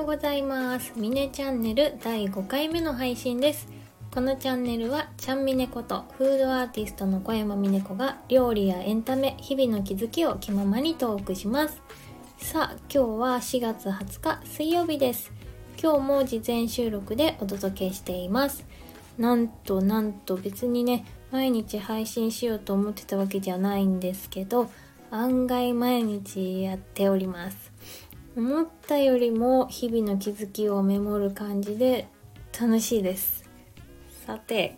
[0.00, 0.94] ようございます。
[0.96, 3.68] ミネチャンネル第5回目の配信です。
[4.10, 11.82] このチャンネルはちゃんみねことフードアーティストの小山みね子が料理やエンタメ日々の気づきを気ままにトークします。
[12.38, 15.30] さあ今日は4月20日水曜日です。
[15.78, 18.64] 今日も事前収録でお届けしています。
[19.18, 24.70] なんとなんと別にね毎日配信しようと思ってたわけじゃないんですけど
[25.10, 27.70] 案外毎日やっております。
[28.36, 32.06] 思ったよりも日々の気づきをメモる感じで
[32.58, 33.48] 楽しいです。
[34.24, 34.76] さて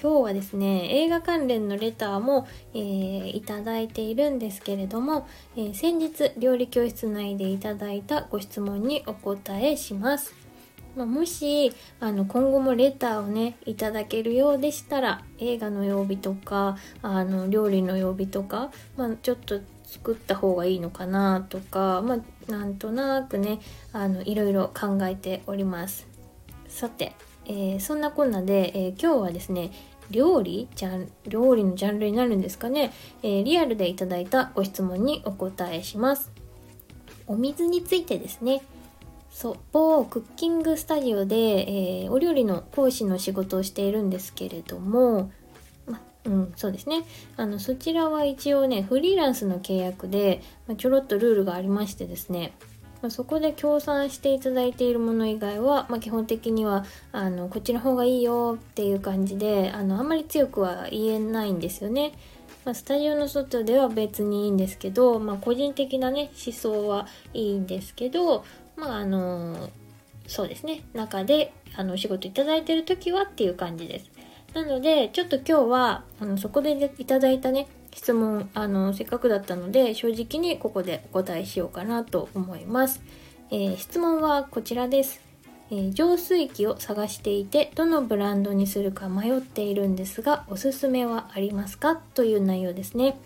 [0.00, 10.32] 今日はですね映画関連のレターも、えー、いただいているんですけれども、えー、先日料理教室内でいただいたご質問にお答えします。
[10.96, 23.60] まあ、もしあの今後もレターをねいただけるようでしたら映画の曜日とかあの料理の曜日とか、まあ、ちょっと作った方がいいのかなとか、まあ、なんとなくね
[23.92, 26.06] あのいろいろ考えております。
[26.68, 27.14] さて、
[27.46, 29.70] えー、そんなこんなで、えー、今日はですね
[30.10, 36.30] 料理じゃん料理のジャンルになるんですかね、えー、リアルでいただいたご質問にお答えします。
[37.26, 38.62] お水についてですね。
[39.30, 45.30] そう某クッキングスタジオで、えー、お料理の講師の仕事をしているんですけれども、
[46.28, 47.04] うん、そうですね。
[47.38, 52.52] あのそちらは一応ねフリーランスの契約で、まちょろっとルールがありましてですね。
[53.00, 62.12] まそこで協賛していただいているもの以外は、まあ、基本的にはあのこっちの方がいいよっていう感じであのあんまり強くは言えないんですよね。
[62.64, 68.44] まあ、スタジオの外では別にいいんですけど、まあ、個人的なね思想はいいんですけど、
[68.76, 69.70] まああの
[70.26, 70.82] そうですね。
[70.92, 74.17] 中であのお仕事いただいてる時はっていう感じです。
[74.58, 83.00] なのでちょっと今日はあのそこでいただいたね質問あのせっかくだったので正直にここでお答えしようかなと思います、
[83.52, 85.20] えー、質問はこちらです、
[85.70, 91.94] えー、浄水器を探していてどのブランドにするか迷っているんですがおすすめはありますか？
[91.94, 93.16] という内容ですね。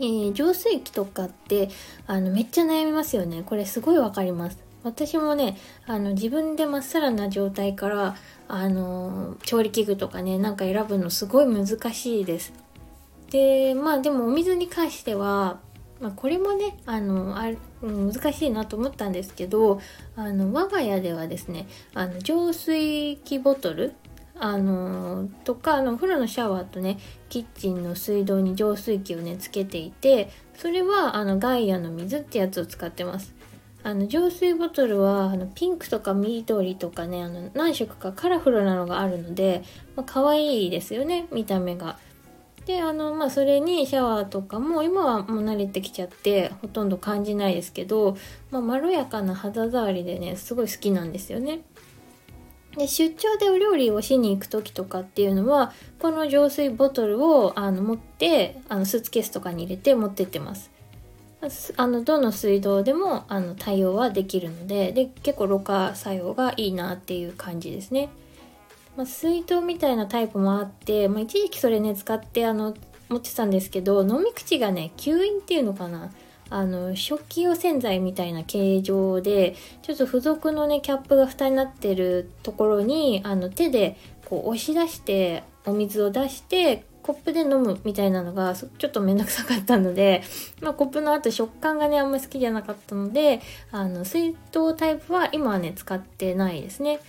[0.00, 1.68] えー、浄水器とかって
[2.06, 3.42] あのめっちゃ悩みますよね。
[3.44, 4.58] これすごいわかります。
[4.84, 5.56] 私もね
[5.86, 8.16] あの自分でまっさらな状態から
[8.46, 12.52] あの調理器具とかねなんか選ぶのすごい難しいです。
[13.30, 15.60] でまあでもお水に関しては、
[16.00, 17.50] まあ、これもねあのあ
[17.82, 19.80] 難しいなと思ったんですけど
[20.16, 23.94] あの我が家ではですねあの浄水器ボトル
[24.40, 33.37] あのとかあのお風呂のシャワーとねキッチンの水道に浄水器をねつけていてそれはあのガイアの水ってやつを使ってます。
[33.84, 39.62] あの浄水ボトルはあのピンクとか緑とかねあの何色かカラフルなのがあるので、
[39.96, 41.98] まあ、可愛いですよね見た目が。
[42.66, 48.18] であのまあそれにシャワーとかも今はもう慣れてきちゃってほとんど感じないですけど、
[48.50, 51.60] まあ、まろやかな肌触りでねすごい好きなんですよね。
[52.76, 60.70] で出張でお料理をしに行く時とかっていうのはこの浄水ボトルをあの持ってあのスーツケースとかに入れて持ってってます。
[61.76, 68.08] あのどの水道でもあの対応はできるのでで結構ろ過作用がいいなっていう感じですね。
[68.96, 72.74] まあ、水筒みたいなタイプもあって、まあ、一時期それね使ってあの
[73.08, 76.10] 持ってたんですけど飲み口がね吸引っていうのかな
[76.50, 90.22] あの食器用洗剤みたいな形状でちょっと付属のねキャップが蓋になってるところにあの手でこう押し出してお水を出してコップで飲むみたいなのがちょっとめんどくさかったので、
[90.60, 93.40] まあ、コップの後食感がねあんまり好きじゃなかったので
[93.72, 97.00] あの水筒タイプは今はね使ってないですね。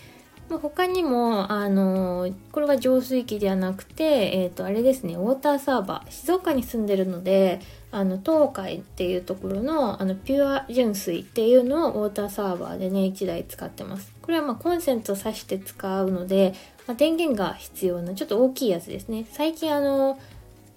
[0.49, 6.11] ま、他にも、あの、これは浄水器ではなくて、えっ、ー、と、あれですね、ウォーターサーバー。
[6.11, 7.59] 静岡に住んでるので、
[7.91, 14.11] あの、東海っていうところの、あの、ピュア純水っていうのをウォーターサーバーでね、1台使ってます。
[14.23, 16.55] これはまあコンセント挿して使うので、
[16.89, 19.27] まあ、電源が必要な、ちょっと大きいやつですね。
[19.31, 20.17] 最近あの、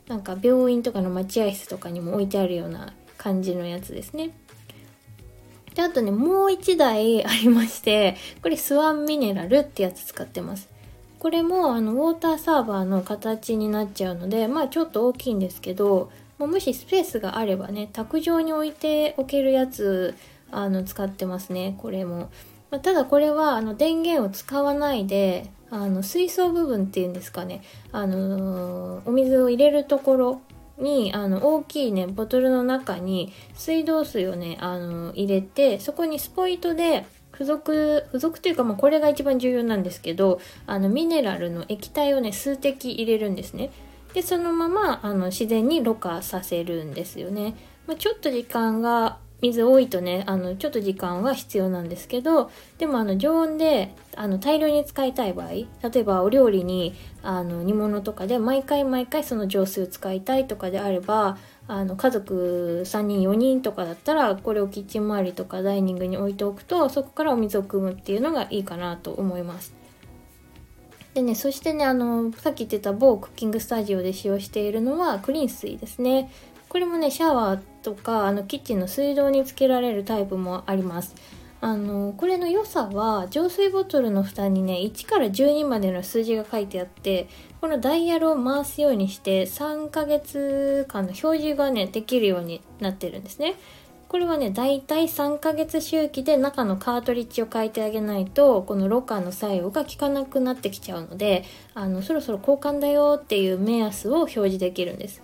[0.09, 4.33] なんか病院とかの待合室とかにも置いてあるような感じのやつですね。
[5.75, 10.69] で、あとね、もう1台ありまして、これスワンミネラルってやつ使ってます。
[11.19, 20.15] これもあのウォーターサーバーの形になっちゃうので、まあちょっと大きいんですけど、もしスペースがあればね、卓上に置いておけるやつ、
[20.51, 22.29] あの、使ってますね、これも。
[22.73, 30.41] まあ、ただこれはあの電源を使わないで、あの水槽部分っていうんですかね、あのー、お水を入れるところ
[30.79, 43.71] にあの大きいねボトルの中に水道水をねあの入れてそこにスポイトで付属付属というか、まあ、これが一番重要なんですけどあのミネラルの液体をね数滴入れるんですね。
[44.13, 47.55] でそのままあの自然にろ過させるんですよね、
[47.87, 55.67] まあ、ちょっと時間が水多いとねあのちょっと時間は必要なんですけどでもあの常温であの大量に使いたい場合例
[55.97, 61.37] えばお料理にあの煮物とかで毎回毎回その浄水を使いたいとかであれば
[61.67, 69.83] あの家族3人4人とかだったらこれをキッチン周りとかダイニングに置いておくとそこからお水を汲むっていうのがいいかなと思います。
[71.15, 76.31] でね、そしてね、あの、さっき言ってた某クッキングスタジオで使用しているのはクリーン水ですね。
[76.71, 81.15] これもね、シャワーとか、あの、キッチンの水道につけられるタイプもあります。
[81.61, 87.29] あの、これの良さは、浄水ボトルの蓋にね、1から12までの数字が書いてあって、
[87.61, 93.55] このダイヤルを回すようにして、3ヶ月間の表示がね、できるようになってるんですね。
[94.13, 101.45] これはね、だいたい3ヶ月周期で中のカートリッジを変えてあげないと、このロッカーの作用が効かなくなってきちゃうので、
[101.75, 105.23] あの、そろそろ交換だよっていう目安を表示できるんです。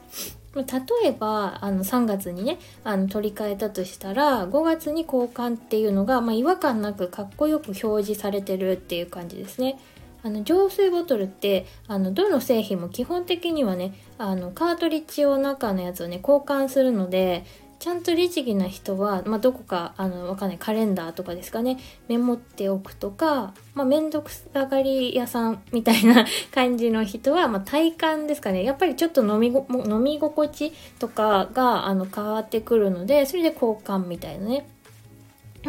[0.64, 9.78] 例えばあの3月にねあの取り替えたとしたら5月に交換っていうのが、まあ、違和感なくかっこよく表示されてるっていう感じですね。
[10.22, 17.44] あの浄水ボトルってあのどの製品も基本的にはねあのカートリッジ用中のやつをね交換するので
[17.78, 21.78] ちゃんと律儀な人は、まあ、どこかあのわかんないカレンダーとかですかね。
[22.08, 28.64] メモっておくとか、まあ、めんどくさがり屋さんみたいな 感じの人は、まあ、体感ですかね。
[28.64, 34.68] やっぱりちょっと飲みご飲み心地とかがあの変わってくるのでそれで交換みたいなね。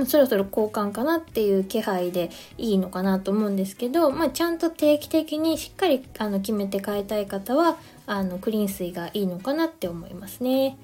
[0.05, 10.77] そろそろ交換かなっていう気配でいいのかなと思うんですけど、まあ、ちゃんと定期的にしっかりあの決めて変えたい方はあのクリーン水がいいのかなって思いますね。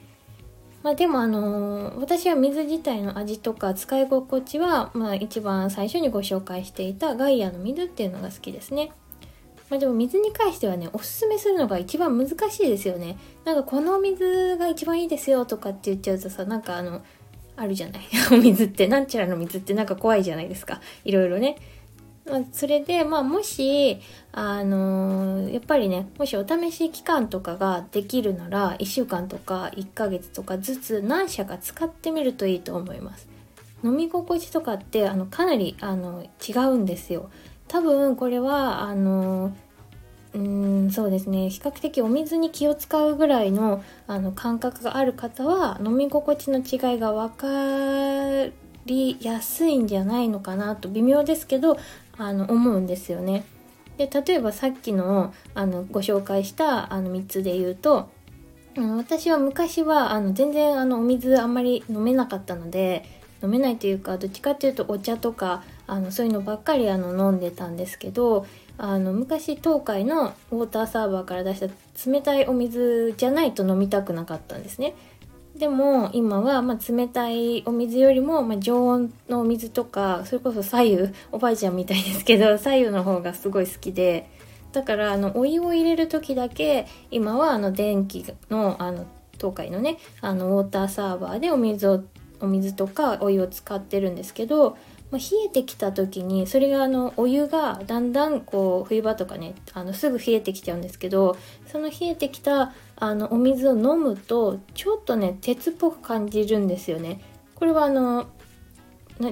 [0.86, 8.92] まあ、でもあの、私は水自体の味とか使い心地は、まあ、一番最初にご紹介していたガイアの水っていうのが好きですね。
[9.72, 13.18] まあ、でも水に関してはねおすすめするのが一番難しいですよね。
[13.46, 17.02] なんかこの水が一番いいですよとかって言っちゃうとさなんかあの
[17.56, 21.58] あるじゃない お水ってなんちゃらの水ってなんか怖いじゃないですかいろいろね。
[22.52, 24.00] それで、まあ、もし、
[24.32, 33.28] あのー、やっぱりね、もしお試し期間とかができるなら、1週間とか1ヶ月とかずつ何社か使ってみるといいと思います。
[33.84, 37.30] 飲み心地とかって、あの、かなり、あの、違うんですよ。
[37.68, 39.54] 多分、これは、あのー、
[40.36, 51.78] うんそうですね比較的お水に気を使うぐらいのあの感覚がある方は飲み心地の違いが分かりやすいんじゃないのかなと微妙ですけど
[52.18, 53.46] あの思うんですよね。
[53.98, 58.10] で例えばさっきのあのご紹介したあの3つで言うと
[58.78, 63.06] あの私は昔はあの全然あのお水あんまり飲めなかったので
[63.42, 68.46] 飲めないというかどっちかっていうとお茶とかあのそういうのばっかりあの飲んでたんですけど
[68.78, 74.96] あの昔東海のウォーターサーバーから出した冷たいお水じゃないと飲みたくなかったんですね。
[75.58, 84.30] でも今はま冷たいお水よりもま常温のお水とかそれこそ左右おばあちゃんみたいですけど 左右の方がすごい好きで
[84.74, 89.06] だからあのお湯を入れる時だけ今はあの電気のあの
[89.38, 92.02] 東海のねあのウォーターサーバーでお水を
[92.42, 94.78] お水とかお湯を使ってるんですけど
[95.12, 101.38] まあ、冷えてきた時にそれがあのお湯がだんだんこう冬場とかねあのすぐ冷えてきちゃうんですけど
[101.68, 107.22] その冷えてきたあのお水を飲むとちょっとね鉄っぽく感じるんですよね。
[107.54, 108.28] これはあの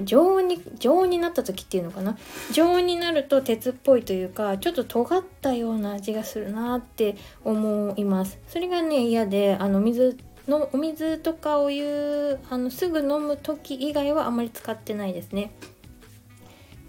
[0.05, 2.17] 常温に常温になった時っていうのかな？
[2.53, 15.53] 常温になると鉄っぽいというかちょっと尖ったような味がするなって思いますそれがね嫌であの水のお水とかお湯あのすぐ飲む時以外はあまり使ってないですね。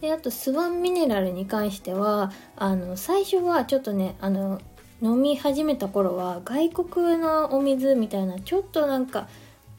[0.01, 4.61] であとスワンミネラルに関してはあの最初はちょっとねあの
[5.01, 9.29] 飲み始めた頃は外国のお水みたいなちょっとなんか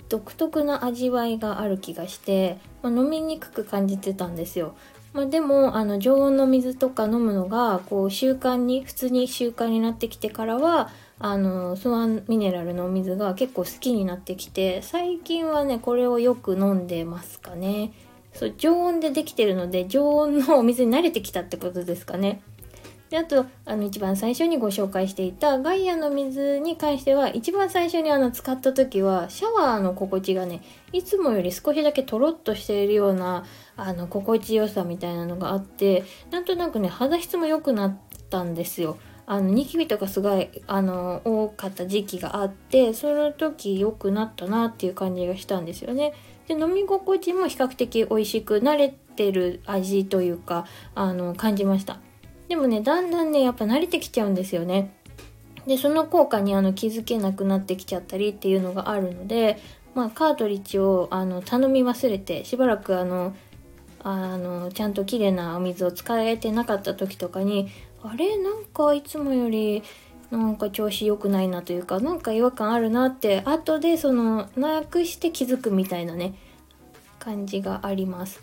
[0.10, 4.75] 独特な味わいがある気がして、まあ、飲みにくく感じてたんですよ。
[5.13, 17.93] まあ、でもあの常温の水とか飲むのがこう習慣に普通に習慣になってきてからはあのスワンミネラルのお水が結構好きになってきて最近はねこれをよく飲んでますかね。
[18.34, 22.41] そう常温でできてるので常温のお水に慣れてきたってことですかね。
[23.10, 33.45] であとあの一番最初にご紹介していたガイアの水に関しては一番最初にあの使った時はシャワーの心地がねいつもより少しだけとろっとしているような
[33.77, 37.98] あの心地よさみたいなのがあってなんとなくね肌質も良くなっ
[38.29, 38.98] たんですよ。
[39.27, 46.13] あのニキビとかすごいあの多かった時期があってその時良くなったなっていう感じがしたんですよね。
[46.48, 51.98] で飲み心地も比較的美味しく慣れてる味というかあの感じました
[52.48, 54.94] でもねだんだんねやっぱ慣れてきちゃうんですよね
[55.65, 59.58] でその効果にあの気づけなくなってきちゃったりっていうのがあるので
[59.96, 63.34] まあ、カートリッジをあの頼み忘れてしばらくあの
[64.03, 67.70] あのちゃんと綺麗なお水を使えてなかった時とかに
[68.09, 68.38] あれ？
[68.38, 69.83] なんかいつもより
[70.31, 76.33] なんか調子良くないなというかなんか違和感あるなって後でそのなくして気づくみたいなね
[77.19, 78.41] 感じがあります。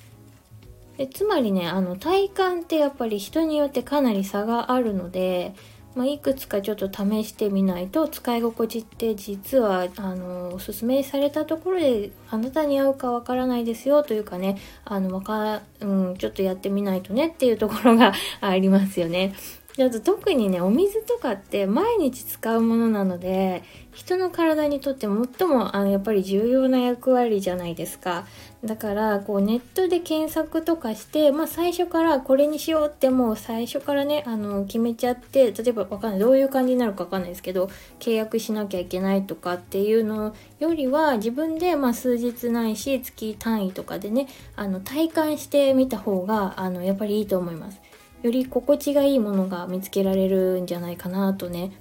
[0.97, 5.55] でつまりねあの体感ってやっぱり人によってかなり差があるので
[5.95, 19.35] まあ、いくつかちょっと試してみないと使い心地って実はあのおすすめされたところであなたに合うかわからないですよというかねあのわか、うん、ちょっとやってみないとねっていうところがありますよね。
[19.75, 23.63] ちょっと特にねお水とかって毎日使うものなので
[23.93, 28.27] 人の体にとって最もあのやっぱり重要な役割じゃないですか
[28.65, 47.81] だからこうネットで検索とかして、まあ、最初からこれにしようってもう最初からねあの決めちゃって例えばわかんないどういう感じになるかわかんないですけど契約しなきゃいけないとかっていうのよりは自分でまあ数日ないし月単位とかでねあの体感してみた方があのやっぱりいいと思います。
[48.23, 51.73] より心地がいいものが見つけられるんじゃないかなとね、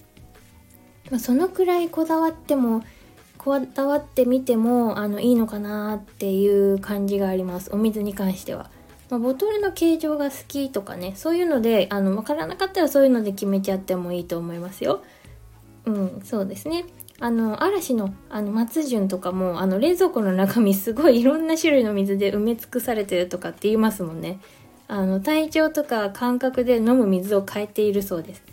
[1.09, 2.83] まあ、そのくらいこだわっても
[3.37, 8.69] こだわってみてもあのいいのかなっていう感じがありますお水に関しては。
[9.09, 15.03] まあ、ボトルの形状が好きとかねそういうのであの分からなかったらそういうので決めちゃってもいいと思いますよ。
[15.85, 16.85] うんそうですね。
[17.19, 24.39] あの嵐のあの松潤とかもあの冷蔵庫の中身すごいいろんな種類の水で埋め尽くされてるとかって言いますもんね。
[24.91, 28.43] あの体調とか感覚で飲む水を変えているそうです。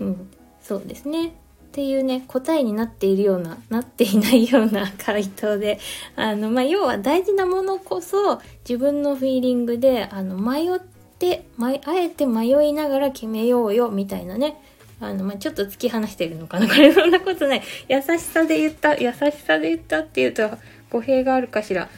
[0.00, 0.30] うん、
[0.62, 1.28] そうですね。
[1.28, 1.30] っ
[1.72, 5.78] ていうね、答えになっているような、なっていないような回答で、
[6.16, 10.80] あの、まあ、要は大事なものこそ自分のフィーリングで、あの、迷っ
[11.18, 14.58] て、あえて迷いながら決めようよ、みたいなね。
[15.00, 17.62] あの、まあ、ちょっと突き放してるのかなこれそんなことない。
[17.90, 20.48] 優しさで言った、優しさで言ったっていうと
[20.88, 21.90] 語弊があるかしら。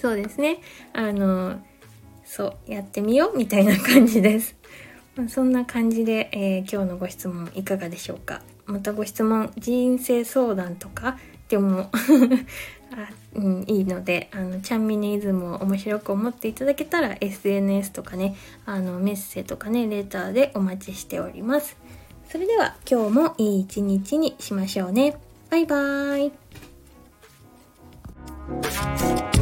[0.00, 0.58] そうですね。
[0.92, 1.60] あの、
[2.24, 4.56] そう、やってみようみたいな感じです。
[5.16, 8.42] ま、そんな感じで、えー、今日のご質問いかがでしょうか？
[8.66, 11.18] またご質問、人生相談とか？
[11.48, 11.90] でも
[12.96, 18.34] あ、うん、いいので、あの、ちゃんみねイズムを面白く思っていただけたら SNS とかね、
[18.64, 21.76] あの、メッセとかね、レターでお待ちしております。
[22.28, 25.16] それでは今日もいい一日にしましょうね。
[25.50, 26.28] バイバー
[29.30, 29.33] イ。